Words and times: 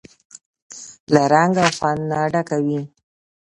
له 1.13 1.21
رنګ 1.33 1.53
او 1.63 1.69
خوند 1.77 2.01
نه 2.09 2.19
ډکه 2.31 2.57
وي. 2.65 2.81